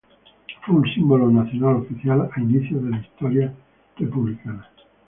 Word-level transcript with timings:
Fue 0.65 0.73
un 0.75 0.91
símbolo 0.95 1.29
nacional 1.29 1.75
oficial 1.75 2.27
a 2.35 2.39
inicios 2.39 2.83
de 2.83 2.89
la 2.89 2.97
historia 2.97 3.53
republicana. 3.97 4.67